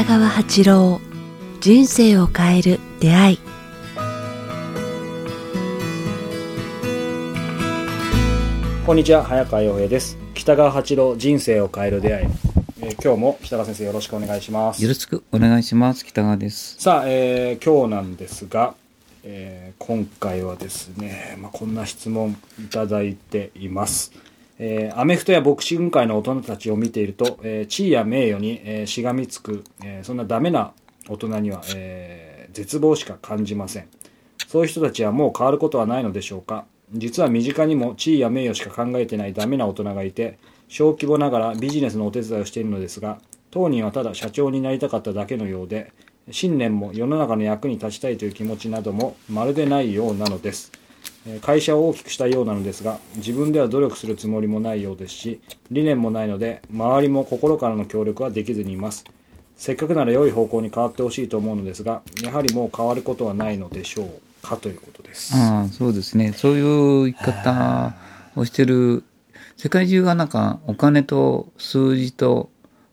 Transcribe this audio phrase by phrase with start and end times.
[0.00, 0.98] 北川八郎
[1.60, 3.38] 人生を変える出会い。
[8.86, 10.16] こんにちは早川洋平です。
[10.32, 12.26] 北川八郎人生を変える出会い、
[12.80, 14.82] えー今日も北川先生よろしくお願いします。
[14.82, 16.06] よろしくお願いします。
[16.06, 16.76] 北川です。
[16.78, 18.74] さあ、えー今日なんですが、
[19.22, 24.12] えー今回はですね、まあ、こんな質問いただいています、
[24.62, 30.72] えーアメフトやボクシング界の大人たちを見ていると、えー地位や名誉に、えーしがみつく、えそんなダメな
[31.08, 33.88] 大人には、え絶望しか感じません。
[34.46, 36.66] そういう人たちはもう変わることはないのでしょうか。
[36.92, 40.38] 実は身近にも地位や名誉しか考えてないダメな大人がいて
[40.68, 43.18] 小規模ながらビジネスのお手伝いをしているのですが
[43.50, 45.92] 当人はただ社長になりたかっただけのようで
[46.32, 50.72] 信念も世の中の役に立ちたいという気持ちなどもまるでないようなのです。
[51.42, 59.04] 会社を大きくしたいようなのですが自分では努力するつもりもないようですし理念もないので周りも心からの協力はできずにいます
[59.56, 66.32] せっかくなら良い方向に変わってほしいと思うのですがやはりもう変わることはないのでしょうかということですああ、そうですね。
[66.32, 67.94] そういう生き方
[68.36, 69.04] をしてる、
[69.56, 72.50] 世界中がなんかお金と数字と、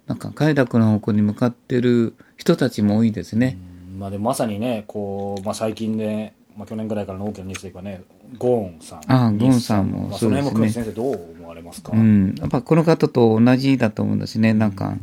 [0.07, 3.57] なんか快楽の方向に向かってる人たちも多いですね。
[3.97, 8.01] まあ、でもまさにねこう、まあ、最近で、まあ、去年ぐらいからの大きなニュースでいえばね
[8.37, 12.35] ゴーンさんああゴーンさんもまあ、その辺もそうですね黒木先生どう思われますか、うん。
[12.37, 14.53] やっぱこの方と同じだと思うんですね。
[14.53, 14.97] なんか、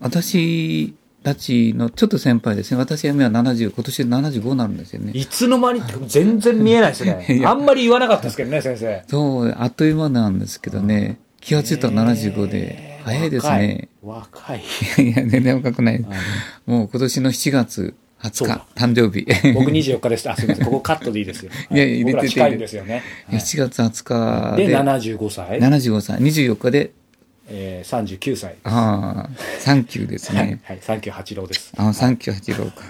[0.00, 2.78] 私たちのちょっと先輩ですね。
[2.78, 5.12] 私は今70、今年で75になるんですよね。
[5.14, 11.18] いつの間に全然見えないですね いやあんまり言わなかったですけどね先生そう、あっという間なんですけどね。
[11.40, 13.88] 気がついたら75で、早いですね。
[14.02, 14.62] 若い
[14.98, 16.04] いや、全然若くない。
[16.66, 18.48] もう今年の7月20そう。
[18.48, 19.24] だ日、誕生日。
[19.54, 20.30] 僕24日です。
[20.30, 20.64] あすみません。
[20.66, 21.52] ここカットでいいですよ。
[21.70, 22.28] いや入れてて。
[22.28, 23.38] 近いんですよね、はい。
[23.38, 24.66] 7月20日で。
[24.66, 26.90] で、75歳、75歳、24日で、
[27.50, 28.56] えー、39歳。
[28.64, 31.72] ああ、サンキューです はいね。、はい、サンキュー八郎です。
[31.76, 32.82] あサンキュー八郎か。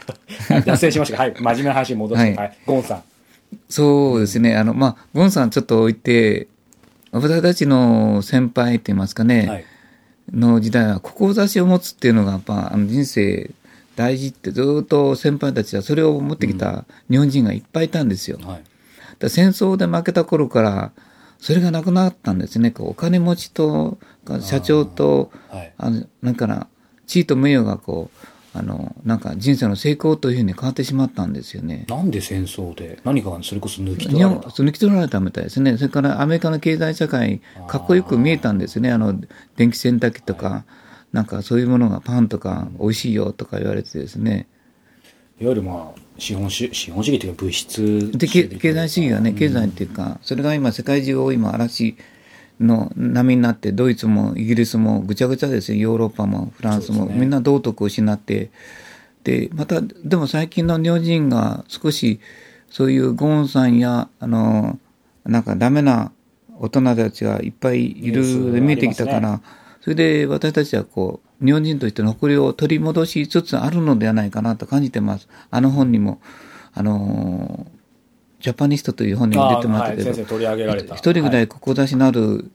[0.55, 0.62] はい。
[0.67, 1.19] 脱線しました。
[1.19, 1.34] がはい。
[1.34, 2.53] 真面目な話に戻して、ははい。
[2.53, 3.03] いゴンさん。
[3.69, 4.56] そうですね。
[4.56, 6.49] あの、まあ、ゴンさんちょっと置いて、
[7.12, 9.65] 私たちの先輩って言いますかね、はい。
[10.33, 13.50] の時代は志を持つっていうのがやっぱあの人生
[13.98, 18.38] 大事ってずっと先輩たちはそれを持ってきた日本人がいっぱいいたんですよ。
[18.41, 18.62] はい
[19.28, 20.92] 戦争で負けた頃から
[21.41, 22.72] それがなくなったんですね。
[22.78, 23.98] お金持ちと
[24.41, 26.69] 社長とはいあのなんかな
[27.08, 31.84] 地位と名誉がこうあのなんか人生の成功というふうに変わってしまったんですよね。
[31.88, 33.00] なんで戦争で？
[33.03, 35.76] 何かがそれこそ抜き取日られた本抜き取られたみたいですね。
[35.76, 38.92] それからアメリカの経済社会かっこよく見えたんですね。
[38.92, 39.20] あの
[39.56, 40.64] 電気洗濯機とか、
[41.12, 44.46] なんかそういうものがパンとか美味しいよとか言われてですね。
[45.41, 51.96] いわゆるまあ資本主資本主義というか物質でけ経済主義がね経済っていうか、それが今世界中を今嵐
[52.60, 55.78] の波になってドイツもイギリスもぐちゃぐちゃですよ。
[55.78, 57.14] ヨーロッパもフランスも、ね。
[57.14, 58.50] みんな道徳を失って。
[59.25, 62.20] でまたでも最近の日本人が少し
[62.70, 64.78] そういうゴーンさんやあの
[65.25, 66.12] なんかダメな
[66.58, 69.40] 大人たちがいっぱいいるで見えてきたから、
[69.81, 75.28] それで私たちはこう日本人としての誇りを取り戻しつつあるのではないかなと感じてます。
[75.50, 76.21] あの本にも
[76.75, 77.66] あの
[78.41, 80.94] ジャパニストという本にも出てもらったけど、あーはい先生取り上げられた。
[80.94, 81.44] 一人ぐらはい。
[81.44, 82.50] い志のある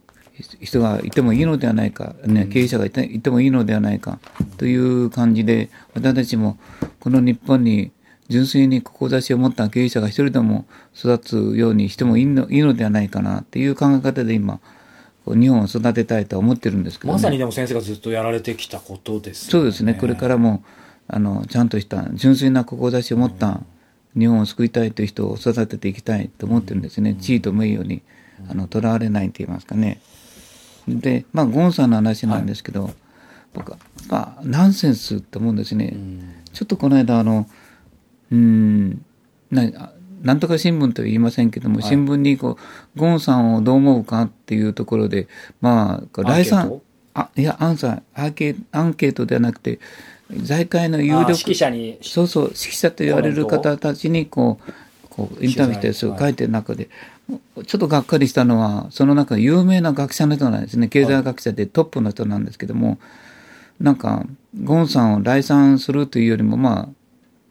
[0.61, 4.19] 人がいてもいいのではないか、ね、経営者がいていてもいいのではないか。
[4.57, 6.57] という感じで、私たちも
[6.99, 7.91] この日本に
[8.29, 13.41] 純粋に志を持った経営者が一人でも育つようにしてもいいのいいのではないかな。
[13.41, 14.59] っていう考え方で今、
[15.25, 20.63] 日本を育てたいとは思ってるんですけど、ね、まさにでも先生がずっとやられてきたことですよそうですね、これからも
[21.07, 23.61] あのちゃんとした純粋な志を持った
[24.17, 28.01] 日本を救いたいという人を育てていきたいと思ってるんですね、地位と名誉に
[28.49, 30.01] あのとらわれないと言いますかね。
[30.87, 32.91] で、まあ、ゴンさんの話なんですけど、
[33.53, 33.77] 僕は、
[34.09, 35.95] まあ、ナンセンスって思うんですね。
[36.51, 37.47] ちょっとこの間、あの、
[38.31, 39.05] うーん、
[39.51, 39.63] な
[40.23, 41.83] なんとか新聞とは言いませんけども、はい。
[41.83, 42.57] 新聞にこ
[42.95, 45.27] う、ゴンさんをどう思うかっていうところで、
[45.61, 46.81] まあ、来産、
[47.13, 49.79] あ、いや、アンサー、アンケート、アンケートではなくて、
[50.31, 51.99] 財界の有力、指揮者に。
[52.01, 54.73] そうそう、指揮者と言われる方たちにこう、
[55.09, 56.89] こうインタビューして書いてる中で、
[57.67, 62.97] ちょっとがっかりしたのは、その中で有名な学者の人なんですね、経済学者でトップの人なんですけども、
[63.79, 64.25] なんか、
[64.63, 66.89] ゴンさんを来賛するというよりも、まあ、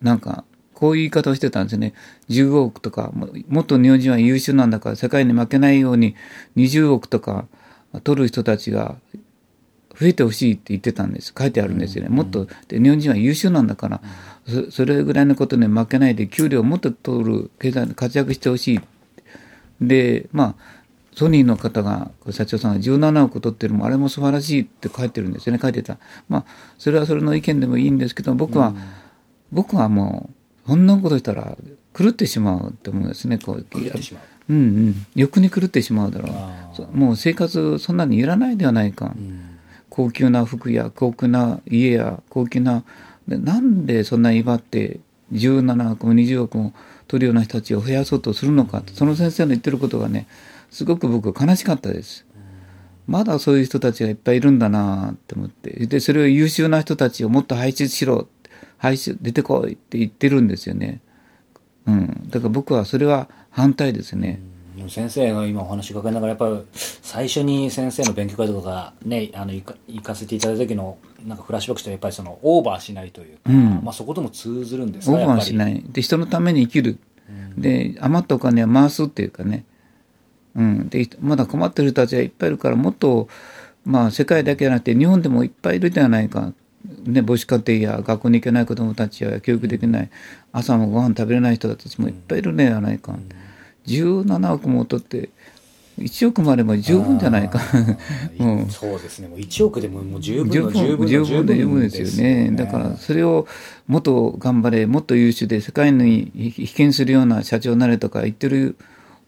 [0.03, 0.45] なんか、
[0.83, 1.95] こういう言い方をしてたんですね。
[2.29, 6.17] 10億とか、ももっと日本人は優秀なんだから、世界に負けないように
[6.57, 7.47] 20億とか
[8.03, 8.97] 取る人たちが
[9.97, 11.33] 増えてほしいって言ってたんです。
[11.39, 12.09] 書いてあるんですよね。
[12.09, 14.01] もっと、で日本人は優秀なんだから、
[14.45, 18.81] そそれぐらいのことに負けないで、給料をもっと取る、経済で活躍してほしい。
[19.81, 20.83] で、まあ、
[21.15, 25.99] ソニーの方が、社長さんが17億取ってるも、あれも素晴らしいって書いてるんですよね、書いてた。
[26.29, 26.45] まあ、
[26.77, 28.77] それはそれの意見でもいいんですけど、僕は、うん、
[29.53, 31.57] 僕はもう、そんなことしたら
[31.97, 33.65] 狂ってしまうと思うんですね、こう。
[33.65, 34.25] 狂ってしまう。
[34.51, 34.61] うんう
[34.91, 35.07] ん。
[35.15, 36.29] 欲に狂ってしまうだろ
[36.93, 36.97] う。
[36.97, 39.13] もう生活そんなにいらないではないか。
[39.17, 42.85] うん、高級な服や高級な家や高級な、
[43.27, 45.01] なんでそんな威張って
[45.33, 46.73] 17億も20億も
[47.09, 50.27] 取るような人たちを増やそうとするのか、その先生の言ってることがね、
[50.71, 52.27] すごく僕悲しかったです。
[53.07, 55.71] まだそういう人たちがいっぱいいるんだなって思って。
[55.87, 58.29] で、それを優秀な人たちをもっと排出しろ。
[58.83, 61.01] 排出、出てこいって言ってるんですよね。
[61.87, 62.29] うん。
[62.31, 64.41] だから僕はそれは反対ですね。
[64.89, 75.81] 先生が今お話伺いながらやっぱり最初に先生の勉強会とかねあの行か行かせていただいた時のなんかフラッシュバックしてやっぱりそのオーバーしないというか、うん、まあ、そことも通ずるんですオーバーしない。
[75.87, 76.99] で人のために生きる、
[77.29, 79.65] うん、で余ったお金は回すっていうかね、
[80.57, 83.29] うん、でまだ困ってる人たちがいっぱいいるからもっと
[83.85, 86.53] まあ世界だけじゃなくて日本でもいっぱいいるじゃないか
[87.05, 90.11] ね、母子家庭や学校に行けない子どもたちや教育できない
[90.53, 93.15] 朝もご飯食べれない人たちもいっぱいいるねじゃないか、
[93.87, 95.31] 17億も取って
[95.99, 97.61] 1億もあれば十分じゃないか。
[98.39, 99.29] うん、そうですね。
[99.29, 103.47] もう1億でももう十分十分十分十分で十分ですよね、ね、だからそれを
[103.87, 108.77] もっと頑張れもっと優秀で世界に被験するような社長になれとか言ってる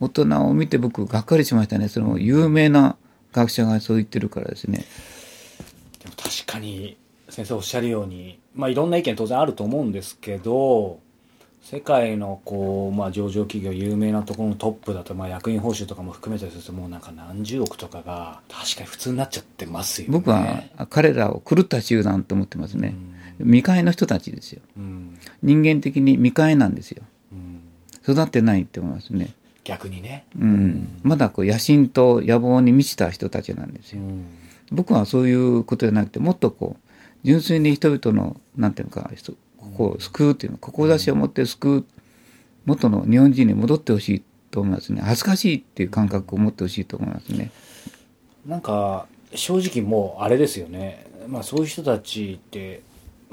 [0.00, 1.88] 大人を見て僕がっかりしましたね。
[1.88, 2.96] その有名な
[3.32, 4.84] 学者がそう言ってるからですね。
[6.02, 6.96] でも確かに
[7.28, 11.00] 先生おっしゃるように、まあ、いろんな意見当然あると思うんですけど
[11.62, 20.12] 世界のこう、まあ、上場企業有名なところのトップだと、まあ、役員報酬とかも含めたりするともうなんか何十億とかが確かに普通になっちゃってますよね。
[20.12, 22.94] 僕は彼らを狂った集団と思ってますね、
[23.40, 27.62] うん、未開の人たちですよ、うん、人間的に未開なんですよ、うん、
[28.06, 29.30] 育ってないって思いますね。
[29.64, 34.02] 逆にね、うん、まだこう野心と野望に満ちた人たちなんですよ、
[34.70, 36.83] 僕はそういうことじゃなくてもっとこう
[37.24, 39.10] 純粋に人々のなんていうのか
[39.58, 41.84] ここを救うっていうの志を持って救う
[42.66, 47.50] 元の日本人に戻ってほしいと思いますね恥ずかしいっていう感覚を持ってほしいと思いますね
[48.46, 52.82] なんか正直もうあれですよねまあそういう人たちって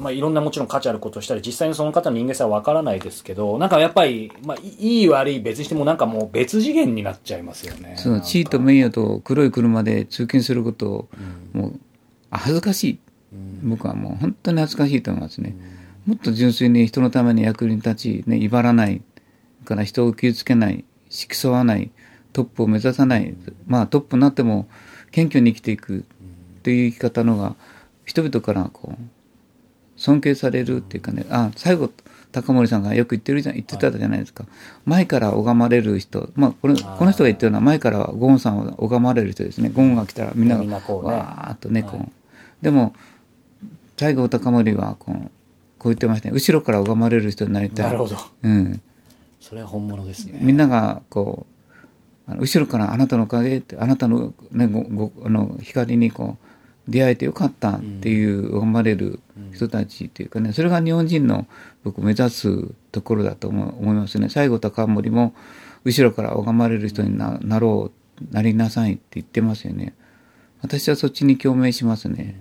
[0.01, 7.95] まあ、いろんなもちろん価値あることをしたり、実際にその方の人間性はわからないですけど、なんかやっぱり、まあ、いい悪い別にしてもなんかもう別次元になっちゃいますよね。
[7.97, 11.09] その地位と名誉と黒い車で通勤することを、
[11.53, 11.79] もう、
[12.31, 12.99] 恥ずかしい。
[13.63, 15.55] 僕はもう本当に恥ずかしいと思いますね。
[16.05, 19.01] もっと純粋に人のために役に立ち、ね、威張らない、
[19.65, 21.91] から人を傷つけない、色相わない、
[22.33, 23.35] トップを目指さない、
[23.67, 24.67] まあトップになっても
[25.11, 26.01] 謙虚に生きていくっ
[26.63, 27.55] ていう生き方のが、
[28.05, 29.01] 人々からこう、
[29.95, 31.91] 尊敬されるっていうかね、あ、最後、
[32.31, 34.45] 高森さんがよく言ってるじゃん、言ってたじゃないですか。
[34.85, 39.69] 前から拝まれる人、まあ、これ、この人が言ってるのは前からゴンさんを拝まれる人ですね。
[39.69, 42.11] ゴンが来たらみんなが、わーっとね、こう。
[42.63, 42.93] でも、
[44.01, 45.15] 西郷隆盛はこう
[45.77, 46.33] こう言ってましたね。
[46.33, 47.85] 後ろから拝まれる人になりたい。
[47.85, 48.81] なるほど、うん、
[49.39, 50.39] それは本物ですね。
[50.41, 51.45] みんながこ
[52.27, 56.37] う後ろからあなたのおかげってあなたの,、ね、ごごあの光にこ
[56.87, 59.19] う出会えてよかったっていう拝まれる
[59.53, 61.45] 人たちっていうかねそれが日本人の
[61.83, 64.29] 僕目指すところだと思いますね。
[64.29, 65.35] 西郷隆盛も
[65.83, 69.93] 後ろから拝まれる人にななろうなりなさいって言ってますよね。
[70.63, 72.39] 私はそっちに共鳴しますね、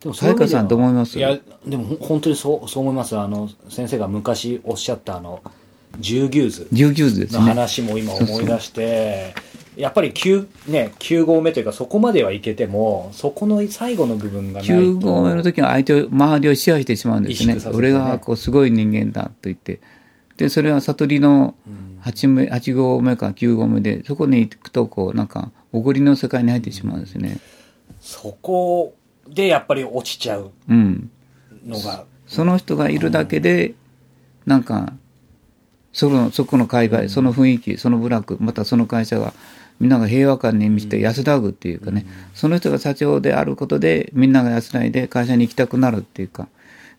[0.00, 1.18] でも早川さんどう思います？
[1.18, 3.16] いやでも本当にそうそう思います。
[3.18, 5.42] あの先生が昔おっしゃったあの
[5.98, 9.34] 十牛図十牛図の話も今思い出して
[9.76, 14.74] やっぱり 9, ね、9合目というかそこまではいけてもそこの最後の部分がないと。
[14.74, 19.80] 9合目の時は相手を周りを支配してしまうんですね、ね、俺がこうすごい人間だと言って。
[20.36, 21.54] でそれは悟りの
[22.02, 27.38] 8, 8合目か9合目でそこに行くとこうなんかおごりの世界に入ってしまうんですね、
[28.00, 28.94] そこ
[29.30, 33.74] でやっぱり落ちちゃうのが、うん、その人がいるだけで、
[34.46, 34.92] なんか
[35.92, 39.32] そのそこの界隈、その雰囲気その部落またその会社が
[39.78, 46.48] みんなが平和感に満ちて安らぐっていうかね、その人が社長であることでみんなが安らいで会社に行きたくなるっていうか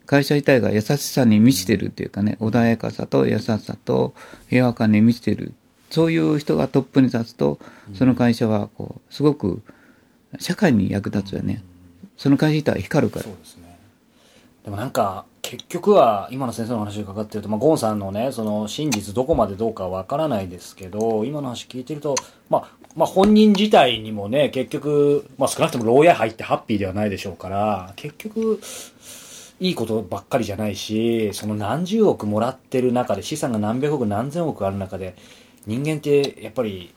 [0.05, 4.13] 会社自体が優しさに満ちてるっていうかね穏やかさと優しさと
[4.49, 5.53] 平和感に満ちてる。
[5.89, 7.59] そういう人がトップに立つと
[7.93, 9.61] その会社はこうすごく
[10.39, 11.61] 社会に役立つよね。
[12.21, 13.23] その感じたら光るから。
[13.23, 13.79] そうですね。
[14.63, 22.13] でもなんか、結局は、今の先生の話を伺ってると、まあ、ゴンさんのね、その真実どこまでどうかわからないですけど、今の話聞いてると、
[22.47, 28.61] まあ、まあ、本人自体にもね、結局、まあ、少なくとも牢屋入ってハッピーではないでしょうから、結局、
[29.59, 35.15] いいことばっかりじゃないし、その何十億もらってる中で、資産が何百億何千億ある中で、
[35.65, 36.93] 人間ってやっぱり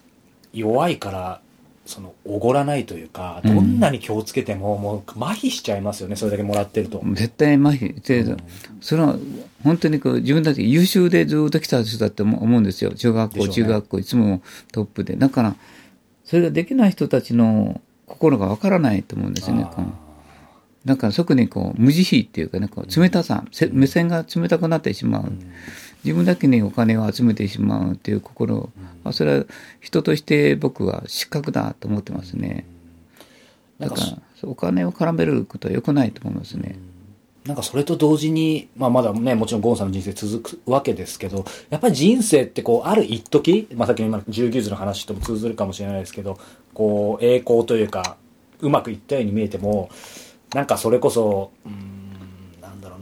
[0.52, 1.40] 弱いから
[1.86, 7.02] そのおごらないというかどんなに気をつけても、もう麻痺しちゃいますよねそれだけもらってると。
[7.12, 8.36] 絶対麻痺で、
[8.80, 9.16] それは
[9.62, 12.92] 本当にこう自分たち優秀でずっと来た人だって思うんですよ。
[12.92, 13.52] 中学校、ね。
[13.52, 15.16] 中学校いつもトップで。
[15.16, 15.56] だから
[16.24, 19.68] それができない人たちの心がわからないと思うんですよね
[20.84, 25.32] だから特にこう無慈悲っていうかねこう冷たさ、せ目線が冷たくなってしまう、
[26.04, 28.70] 自分だけにお金を集めてしまうっていう心、
[29.02, 29.44] まあ、それは
[29.80, 32.66] 人として僕は失格だと思ってますね、
[33.78, 34.02] だから
[34.42, 36.76] お金を絡めることは良くないと思いますね、
[37.46, 46.38] なんかそれと同時に、まあ、まだねもちろんゴンさんの人生続くわけですけどやっぱり人生ってこうある一時、まあ、さっきの今の自由技術の話とも通ずるかもしれないですけど
[46.72, 48.16] こう栄光というか
[48.60, 49.90] うまくいったように見えても
[50.54, 52.03] なんかそれこそうーん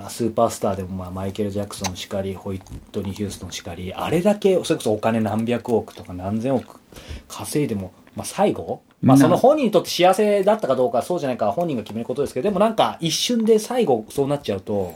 [0.02, 6.80] なスーパースターでも、まあ、マイケル・ジャクソンしかりホイットニー・ヒューストンしかりあれだけそれこそお金何百億とか何千億
[7.28, 9.22] 稼いでも、まあ、最後、まあ、な。
[9.22, 14.94] その本人にとって幸せだったかどうかそうじゃないかは本人が決めることですけどでもなんか一瞬で最後そうなっちゃうと、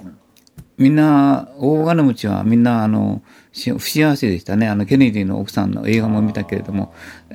[0.79, 4.69] みんな、大金持ちはみんな、あの、し不幸せでしたね。
[4.69, 6.93] あの、ケネディの奥さんの映画も見たけれども、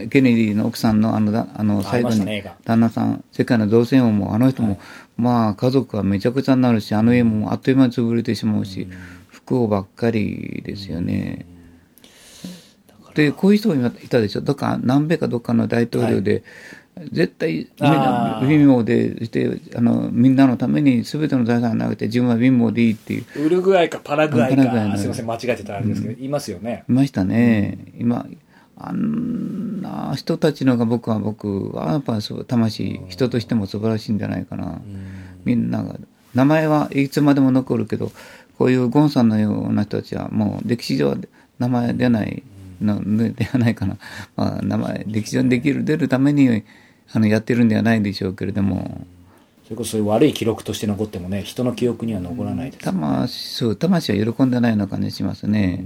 [0.10, 4.80] ケネディの奥さんのあの、だあの、最後に旦那さん、世界の同性王も、あの人も、
[5.18, 8.88] まあ、家族はめちゃくちゃになるし、あの家もあっという間に潰れてしまうし、
[9.28, 11.46] 不幸ばっかりですよね。
[13.16, 14.42] で、こういう人もいたでしょ？
[14.42, 16.44] どっか、南米かどっかの大統領で、
[17.12, 24.98] 絶対、貧乏で、して、あの、みんなのために全ての財産を投げて、自分は貧乏でいいっていう、ウルグアイかパラグアイか。
[24.98, 26.84] すいません間違えてたらあれですけど、いますよね。
[26.88, 27.78] いましたね。
[27.98, 28.28] 今、
[28.78, 34.82] あんな人たちのが僕は僕はやっぱりそう魂、人としても素晴らしいんじゃないかな。
[35.46, 35.98] みんなが、
[36.34, 38.12] 名前はいつまでも残るけど、
[38.58, 41.16] こういうゴンさんのような人たちはもう歴史上
[41.60, 42.44] 名前出ない
[42.82, 43.02] の
[43.34, 43.98] ではないかな。
[44.36, 46.64] まあ名前、歴史上にできる、出るために
[47.14, 49.06] あのやってるんではないでしょうけれども、
[49.64, 55.84] それこそそういう悪い記録として残ってもね人の記憶には残らないです、魂、そう、魂は喜んでないのかねしますね。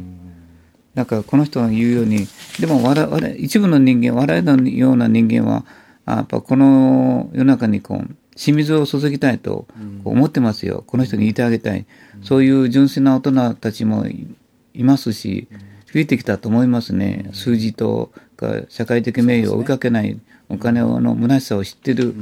[0.95, 2.25] だからこの人が言うように、
[2.59, 5.65] でも我々、一部の人間、我々のような人間は、
[6.05, 9.67] あやっぱこの世の中にこう、清水を注ぎたいと
[10.05, 10.83] 思ってますよ。
[10.87, 11.85] この人に言ってあげたい。
[12.23, 14.27] そういう純粋な大人たちもい
[14.73, 15.47] いますし、
[15.93, 17.29] 増えてきたと思いますね。
[17.33, 22.13] 数字とか社会的名誉を追いかけない、お金の虚しさを知ってる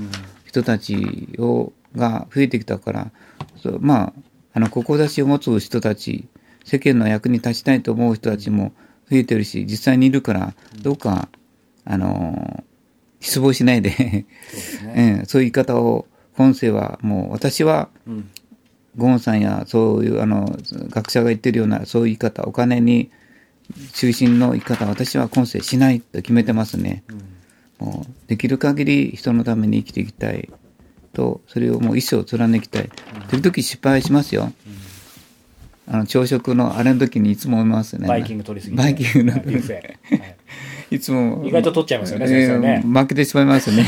[0.46, 3.12] 人たちをが増えてきたから、
[3.62, 4.14] そうまあ、
[4.54, 6.28] あの、志を持つ人たち、
[6.64, 8.72] 世間の役に立ちたいと思う人たちも
[9.10, 11.30] 増えてるし、実際にいるから、どうか、
[11.86, 12.64] あの、
[13.20, 14.26] 失望しないで、
[14.96, 18.30] ええ そういう言い方を、今世はもう、私は、うん。
[18.96, 20.56] ゴンさんやそういうあの
[20.90, 23.10] 学者が言ってるようなそういう言い方、お金に
[23.94, 27.04] 中心の言い方、私は今世しないと決めてますね。
[27.80, 30.50] もうできる限り人のために生きていきたい
[31.14, 32.90] と、それをもう一生貫きたい。
[33.30, 34.52] 時々失敗しますよ。
[35.86, 38.08] あの朝食のあれの時にいつも思いますね。
[38.08, 39.42] バイキング取りすぎてバイキングの は
[40.92, 41.44] いつも。
[41.46, 43.86] 意外と取っちゃいますよねえー負けてしまいますね。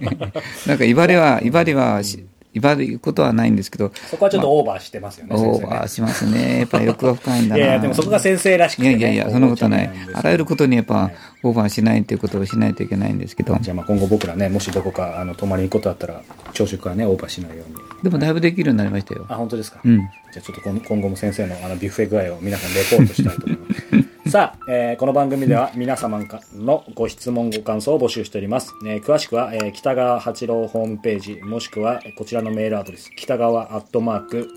[0.66, 2.24] なんか、威張りは、威張りはし、
[2.56, 6.60] 威張ることはないんですけど、そこはちょっとオーバーしてますよね、オーバーしますね。
[6.60, 7.56] やっぱり欲が深いんだな。
[7.56, 10.18] いやいやでもそこが先生らしくて、ね、いやいやいや、そんなことないこうちゃんなんです。
[10.18, 13.56] あらゆることにやっぱはい、オーバーしないっていうことをしないといけないんですけど。
[13.60, 16.22] じゃあまあ今後僕らねもしどこかあの泊まりに行くことあったら
[16.52, 19.26] 朝食はねオーバーしないようにでもだいぶできるようになりましたよ。
[19.28, 19.98] あ本当ですか、うん。
[19.98, 20.08] じゃ
[20.38, 24.05] あちょっと今今後も先生のあのビュッフェ具合を皆さんレポートしたいと思います。
[24.28, 26.20] さあ、えーこの番組では皆様
[26.54, 28.74] のご質問ご感想を募集しております。
[28.84, 34.48] えー詳しくは、えー北川八郎ホームページもしくはこちらのメールアドレス北川アットマーク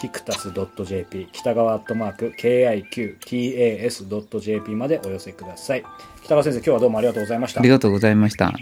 [0.00, 0.52] キクタス
[0.84, 5.82] .jp 北川アットマーク KIQTAS.jp までお寄せください。
[6.22, 7.68] 北川先生今日はどうもありがとうございましたあり。
[7.70, 8.52] がとうございました。